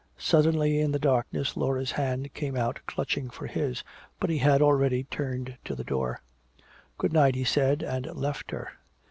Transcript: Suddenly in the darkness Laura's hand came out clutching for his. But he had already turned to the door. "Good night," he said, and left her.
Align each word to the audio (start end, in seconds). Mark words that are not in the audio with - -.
Suddenly 0.17 0.81
in 0.81 0.91
the 0.93 0.97
darkness 0.97 1.55
Laura's 1.55 1.91
hand 1.91 2.33
came 2.33 2.57
out 2.57 2.79
clutching 2.87 3.29
for 3.29 3.45
his. 3.45 3.83
But 4.19 4.31
he 4.31 4.39
had 4.39 4.59
already 4.59 5.03
turned 5.03 5.59
to 5.65 5.75
the 5.75 5.83
door. 5.83 6.23
"Good 6.97 7.13
night," 7.13 7.35
he 7.35 7.43
said, 7.43 7.83
and 7.83 8.07
left 8.07 8.49
her. 8.49 8.69